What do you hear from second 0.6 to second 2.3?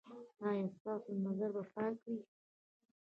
ستاسو نظر به پاک وي؟